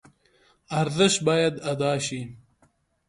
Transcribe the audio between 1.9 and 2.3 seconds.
شي.